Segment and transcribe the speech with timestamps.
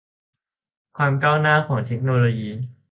[0.97, 2.49] ความก้าวหน้าของเทคโนโลยี